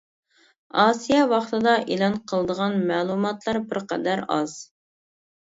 ئاسىيا 0.83 1.19
ۋاقتىدا 1.33 1.73
ئېلان 1.81 2.15
قىلىدىغان 2.31 2.79
مەلۇماتلار 2.93 3.61
بىر 3.75 3.83
قەدەر 3.93 4.27
ئاز. 4.39 4.59